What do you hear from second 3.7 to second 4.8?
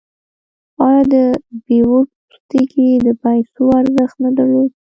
ارزښت نه درلود؟